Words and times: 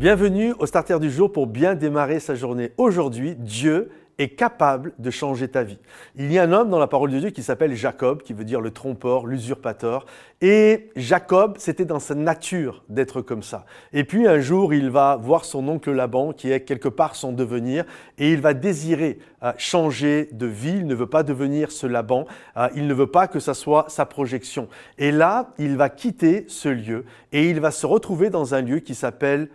Bienvenue 0.00 0.54
au 0.58 0.64
Starter 0.64 0.98
du 0.98 1.10
jour 1.10 1.30
pour 1.30 1.46
bien 1.46 1.74
démarrer 1.74 2.20
sa 2.20 2.34
journée. 2.34 2.72
Aujourd'hui, 2.78 3.34
Dieu 3.36 3.90
est 4.16 4.30
capable 4.30 4.94
de 4.98 5.10
changer 5.10 5.46
ta 5.48 5.62
vie. 5.62 5.76
Il 6.16 6.32
y 6.32 6.38
a 6.38 6.42
un 6.44 6.52
homme 6.52 6.70
dans 6.70 6.78
la 6.78 6.86
parole 6.86 7.10
de 7.10 7.18
Dieu 7.18 7.28
qui 7.28 7.42
s'appelle 7.42 7.74
Jacob, 7.74 8.22
qui 8.22 8.32
veut 8.32 8.44
dire 8.44 8.62
le 8.62 8.70
trompeur, 8.70 9.26
l'usurpateur. 9.26 10.06
Et 10.40 10.88
Jacob, 10.96 11.56
c'était 11.58 11.84
dans 11.84 11.98
sa 11.98 12.14
nature 12.14 12.82
d'être 12.88 13.20
comme 13.20 13.42
ça. 13.42 13.66
Et 13.92 14.04
puis 14.04 14.26
un 14.26 14.40
jour, 14.40 14.72
il 14.72 14.88
va 14.88 15.16
voir 15.16 15.44
son 15.44 15.68
oncle 15.68 15.92
Laban, 15.92 16.32
qui 16.32 16.50
est 16.50 16.62
quelque 16.62 16.88
part 16.88 17.14
son 17.14 17.32
devenir, 17.32 17.84
et 18.16 18.32
il 18.32 18.40
va 18.40 18.54
désirer 18.54 19.18
euh, 19.42 19.52
changer 19.58 20.30
de 20.32 20.46
vie. 20.46 20.76
Il 20.78 20.86
ne 20.86 20.94
veut 20.94 21.08
pas 21.08 21.24
devenir 21.24 21.70
ce 21.70 21.86
Laban. 21.86 22.24
Euh, 22.56 22.68
il 22.74 22.86
ne 22.86 22.94
veut 22.94 23.06
pas 23.10 23.28
que 23.28 23.38
ça 23.38 23.52
soit 23.52 23.84
sa 23.88 24.06
projection. 24.06 24.68
Et 24.96 25.12
là, 25.12 25.52
il 25.58 25.76
va 25.76 25.90
quitter 25.90 26.46
ce 26.48 26.70
lieu 26.70 27.04
et 27.32 27.50
il 27.50 27.60
va 27.60 27.70
se 27.70 27.84
retrouver 27.84 28.30
dans 28.30 28.54
un 28.54 28.62
lieu 28.62 28.78
qui 28.78 28.94
s'appelle 28.94 29.50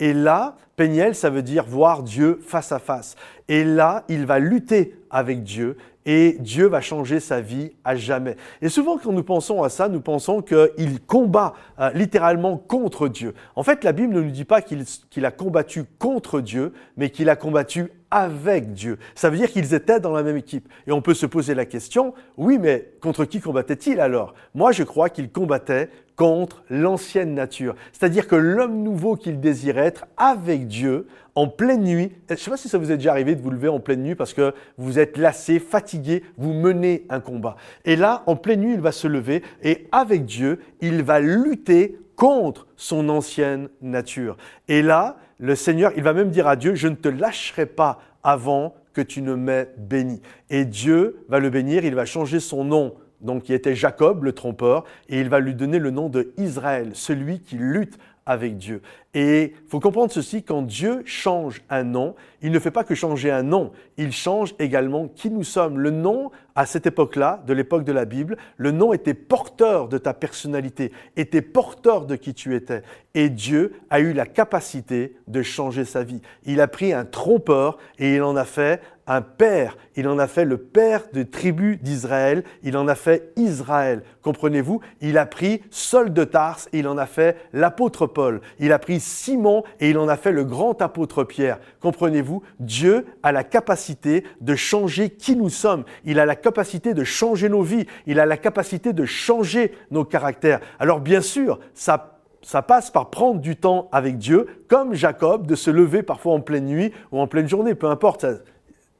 Et 0.00 0.12
là, 0.12 0.56
Péniel, 0.76 1.14
ça 1.14 1.30
veut 1.30 1.42
dire 1.42 1.64
voir 1.64 2.02
Dieu 2.02 2.40
face 2.46 2.72
à 2.72 2.78
face. 2.78 3.16
Et 3.48 3.64
là, 3.64 4.04
il 4.08 4.26
va 4.26 4.38
lutter 4.38 4.96
avec 5.10 5.42
Dieu 5.42 5.76
et 6.06 6.36
Dieu 6.40 6.68
va 6.68 6.80
changer 6.80 7.20
sa 7.20 7.42
vie 7.42 7.72
à 7.84 7.94
jamais. 7.94 8.36
Et 8.62 8.70
souvent, 8.70 8.96
quand 8.96 9.12
nous 9.12 9.22
pensons 9.22 9.62
à 9.62 9.68
ça, 9.68 9.88
nous 9.88 10.00
pensons 10.00 10.40
qu'il 10.40 11.00
combat 11.06 11.52
euh, 11.78 11.90
littéralement 11.92 12.56
contre 12.56 13.08
Dieu. 13.08 13.34
En 13.56 13.62
fait, 13.62 13.84
la 13.84 13.92
Bible 13.92 14.14
ne 14.14 14.22
nous 14.22 14.30
dit 14.30 14.46
pas 14.46 14.62
qu'il 14.62 15.26
a 15.26 15.30
combattu 15.30 15.84
contre 15.98 16.40
Dieu, 16.40 16.72
mais 16.96 17.10
qu'il 17.10 17.28
a 17.28 17.36
combattu 17.36 17.92
avec 18.10 18.72
Dieu. 18.72 18.98
Ça 19.14 19.30
veut 19.30 19.36
dire 19.36 19.50
qu'ils 19.50 19.74
étaient 19.74 20.00
dans 20.00 20.12
la 20.12 20.22
même 20.22 20.36
équipe. 20.36 20.68
Et 20.86 20.92
on 20.92 21.02
peut 21.02 21.14
se 21.14 21.26
poser 21.26 21.54
la 21.54 21.64
question, 21.64 22.14
oui, 22.36 22.58
mais 22.58 22.92
contre 23.00 23.24
qui 23.24 23.40
combattait-il 23.40 24.00
alors? 24.00 24.34
Moi, 24.54 24.72
je 24.72 24.82
crois 24.82 25.10
qu'il 25.10 25.30
combattait 25.30 25.90
contre 26.16 26.64
l'ancienne 26.68 27.34
nature. 27.34 27.76
C'est-à-dire 27.92 28.26
que 28.26 28.34
l'homme 28.34 28.82
nouveau 28.82 29.14
qu'il 29.14 29.38
désirait 29.38 29.86
être 29.86 30.06
avec 30.16 30.66
Dieu 30.66 31.06
en 31.36 31.46
pleine 31.46 31.84
nuit. 31.84 32.12
Je 32.28 32.34
ne 32.34 32.38
sais 32.38 32.50
pas 32.50 32.56
si 32.56 32.68
ça 32.68 32.78
vous 32.78 32.90
est 32.90 32.96
déjà 32.96 33.12
arrivé 33.12 33.36
de 33.36 33.40
vous 33.40 33.50
lever 33.50 33.68
en 33.68 33.78
pleine 33.78 34.02
nuit 34.02 34.16
parce 34.16 34.34
que 34.34 34.52
vous 34.76 34.98
êtes 34.98 35.16
lassé, 35.16 35.60
fatigué, 35.60 36.24
vous 36.36 36.52
menez 36.52 37.06
un 37.08 37.20
combat. 37.20 37.54
Et 37.84 37.94
là, 37.94 38.24
en 38.26 38.34
pleine 38.34 38.60
nuit, 38.60 38.74
il 38.74 38.80
va 38.80 38.90
se 38.90 39.06
lever 39.06 39.44
et 39.62 39.86
avec 39.92 40.24
Dieu, 40.24 40.58
il 40.80 41.04
va 41.04 41.20
lutter 41.20 41.96
contre 42.16 42.66
son 42.76 43.08
ancienne 43.08 43.68
nature. 43.80 44.36
Et 44.66 44.82
là, 44.82 45.18
le 45.38 45.54
Seigneur, 45.54 45.92
il 45.96 46.02
va 46.02 46.12
même 46.12 46.30
dire 46.30 46.48
à 46.48 46.56
Dieu, 46.56 46.74
je 46.74 46.88
ne 46.88 46.96
te 46.96 47.08
lâcherai 47.08 47.66
pas 47.66 48.00
avant 48.22 48.74
que 48.92 49.00
tu 49.00 49.22
ne 49.22 49.34
m'aies 49.34 49.68
béni. 49.76 50.20
Et 50.50 50.64
Dieu 50.64 51.24
va 51.28 51.38
le 51.38 51.50
bénir, 51.50 51.84
il 51.84 51.94
va 51.94 52.04
changer 52.04 52.40
son 52.40 52.64
nom, 52.64 52.94
donc 53.20 53.44
qui 53.44 53.52
était 53.52 53.74
Jacob, 53.74 54.24
le 54.24 54.32
trompeur, 54.32 54.84
et 55.08 55.20
il 55.20 55.28
va 55.28 55.40
lui 55.40 55.54
donner 55.54 55.78
le 55.78 55.90
nom 55.90 56.08
de 56.08 56.32
Israël, 56.36 56.90
celui 56.94 57.40
qui 57.40 57.56
lutte 57.56 57.98
Dieu. 58.36 58.82
Et 59.14 59.54
il 59.64 59.68
faut 59.68 59.80
comprendre 59.80 60.12
ceci, 60.12 60.42
quand 60.42 60.62
Dieu 60.62 61.02
change 61.06 61.62
un 61.70 61.82
nom, 61.82 62.14
il 62.42 62.52
ne 62.52 62.58
fait 62.58 62.70
pas 62.70 62.84
que 62.84 62.94
changer 62.94 63.30
un 63.30 63.42
nom, 63.42 63.72
il 63.96 64.12
change 64.12 64.54
également 64.58 65.08
qui 65.08 65.30
nous 65.30 65.44
sommes. 65.44 65.80
Le 65.80 65.90
nom, 65.90 66.30
à 66.54 66.66
cette 66.66 66.86
époque-là, 66.86 67.42
de 67.46 67.52
l'époque 67.52 67.84
de 67.84 67.92
la 67.92 68.04
Bible, 68.04 68.36
le 68.58 68.70
nom 68.70 68.92
était 68.92 69.14
porteur 69.14 69.88
de 69.88 69.98
ta 69.98 70.12
personnalité, 70.12 70.92
était 71.16 71.42
porteur 71.42 72.06
de 72.06 72.16
qui 72.16 72.34
tu 72.34 72.54
étais. 72.54 72.82
Et 73.14 73.30
Dieu 73.30 73.72
a 73.90 74.00
eu 74.00 74.12
la 74.12 74.26
capacité 74.26 75.16
de 75.26 75.42
changer 75.42 75.84
sa 75.84 76.04
vie. 76.04 76.20
Il 76.44 76.60
a 76.60 76.68
pris 76.68 76.92
un 76.92 77.04
trompeur 77.04 77.78
et 77.98 78.16
il 78.16 78.22
en 78.22 78.36
a 78.36 78.44
fait 78.44 78.80
un 79.08 79.22
père. 79.22 79.76
Il 79.96 80.06
en 80.06 80.18
a 80.18 80.26
fait 80.26 80.44
le 80.44 80.58
père 80.58 81.04
de 81.12 81.22
tribu 81.22 81.78
d'Israël. 81.78 82.44
Il 82.62 82.76
en 82.76 82.86
a 82.86 82.94
fait 82.94 83.32
Israël. 83.36 84.02
Comprenez-vous? 84.22 84.80
Il 85.00 85.16
a 85.16 85.26
pris 85.26 85.62
Saul 85.70 86.12
de 86.12 86.24
Tarse 86.24 86.68
et 86.72 86.80
il 86.80 86.88
en 86.88 86.98
a 86.98 87.06
fait 87.06 87.36
l'apôtre 87.52 88.06
Paul. 88.06 88.17
Il 88.58 88.72
a 88.72 88.78
pris 88.78 89.00
Simon 89.00 89.62
et 89.80 89.90
il 89.90 89.98
en 89.98 90.08
a 90.08 90.16
fait 90.16 90.32
le 90.32 90.44
grand 90.44 90.80
apôtre 90.82 91.24
Pierre. 91.24 91.58
Comprenez-vous 91.80 92.42
Dieu 92.60 93.06
a 93.22 93.32
la 93.32 93.44
capacité 93.44 94.24
de 94.40 94.54
changer 94.54 95.10
qui 95.10 95.36
nous 95.36 95.50
sommes. 95.50 95.84
Il 96.04 96.18
a 96.20 96.26
la 96.26 96.36
capacité 96.36 96.94
de 96.94 97.04
changer 97.04 97.48
nos 97.48 97.62
vies. 97.62 97.86
Il 98.06 98.20
a 98.20 98.26
la 98.26 98.36
capacité 98.36 98.92
de 98.92 99.04
changer 99.04 99.72
nos 99.90 100.04
caractères. 100.04 100.60
Alors 100.78 101.00
bien 101.00 101.20
sûr, 101.20 101.58
ça 101.74 102.14
ça 102.42 102.62
passe 102.62 102.90
par 102.90 103.10
prendre 103.10 103.40
du 103.40 103.56
temps 103.56 103.88
avec 103.92 104.16
Dieu, 104.16 104.46
comme 104.68 104.94
Jacob, 104.94 105.46
de 105.46 105.54
se 105.54 105.70
lever 105.70 106.02
parfois 106.02 106.34
en 106.34 106.40
pleine 106.40 106.66
nuit 106.66 106.92
ou 107.10 107.20
en 107.20 107.26
pleine 107.26 107.48
journée, 107.48 107.74
peu 107.74 107.88
importe 107.88 108.24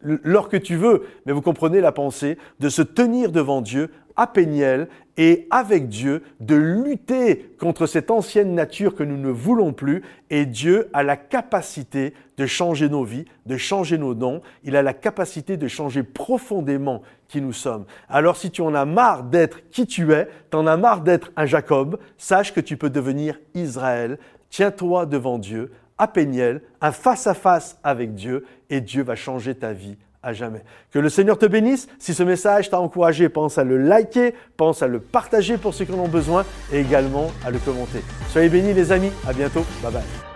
l'heure 0.01 0.49
que 0.49 0.57
tu 0.57 0.77
veux, 0.77 1.05
mais 1.27 1.33
vous 1.33 1.43
comprenez 1.43 1.81
la 1.81 1.93
pensée, 1.93 2.39
de 2.61 2.69
se 2.69 2.83
tenir 2.83 3.33
devant 3.33 3.61
Dieu 3.61 3.91
à 4.19 4.27
Péniel 4.27 4.89
et 5.17 5.47
avec 5.51 5.89
Dieu, 5.89 6.23
de 6.41 6.55
lutter 6.55 7.55
contre 7.59 7.87
cette 7.87 8.11
ancienne 8.11 8.55
nature 8.55 8.95
que 8.95 9.03
nous 9.03 9.17
ne 9.17 9.31
voulons 9.31 9.73
plus. 9.73 10.03
Et 10.31 10.45
Dieu 10.45 10.91
a 10.93 11.03
la 11.03 11.17
capacité 11.17 12.15
de 12.37 12.47
changer 12.47 12.89
nos 12.89 13.05
vies, 13.05 13.25
de 13.47 13.57
changer 13.57 13.97
nos 13.97 14.15
dons. 14.15 14.43
Il 14.63 14.77
a 14.77 14.83
la 14.83 14.93
capacité 14.93 15.57
de 15.57 15.67
changer 15.67 16.03
profondément 16.03 17.03
qui 17.27 17.41
nous 17.41 17.53
sommes. 17.53 17.85
Alors 18.09 18.37
si 18.37 18.51
tu 18.51 18.61
en 18.61 18.75
as 18.75 18.85
marre 18.85 19.25
d'être 19.25 19.69
qui 19.71 19.87
tu 19.87 20.13
es, 20.13 20.29
tu 20.51 20.57
en 20.57 20.67
as 20.67 20.77
marre 20.77 21.01
d'être 21.01 21.33
un 21.37 21.47
Jacob, 21.47 21.99
sache 22.17 22.53
que 22.53 22.61
tu 22.61 22.77
peux 22.77 22.91
devenir 22.91 23.41
Israël. 23.55 24.19
Tiens-toi 24.51 25.07
devant 25.07 25.39
Dieu 25.39 25.73
à 25.99 26.07
Péniel, 26.07 26.63
un 26.81 26.93
face-à-face 26.93 27.79
avec 27.83 28.15
Dieu, 28.15 28.47
et 28.71 28.81
Dieu 28.81 29.03
va 29.03 29.17
changer 29.17 29.57
ta 29.57 29.73
vie 29.73 29.97
jamais. 30.33 30.63
Que 30.91 30.99
le 30.99 31.09
Seigneur 31.09 31.39
te 31.39 31.47
bénisse. 31.47 31.89
Si 31.99 32.15
ce 32.15 32.23
message 32.23 32.71
t'a 32.71 32.81
encouragé, 32.81 33.29
pense 33.29 33.59
à 33.59 33.65
le 33.65 33.79
liker, 33.79 34.35
pense 34.57 34.83
à 34.83 34.87
le 34.87 35.01
partager 35.01 35.59
pour 35.59 35.75
ceux 35.75 35.85
qui 35.85 35.93
en 35.93 35.99
ont 35.99 36.09
besoin 36.09 36.45
et 36.73 36.81
également 36.81 37.31
à 37.45 37.51
le 37.51 37.59
commenter. 37.59 38.03
Soyez 38.29 38.49
bénis 38.49 38.75
les 38.75 38.93
amis. 38.93 39.13
À 39.27 39.33
bientôt. 39.33 39.65
Bye 39.83 39.93
bye. 39.93 40.28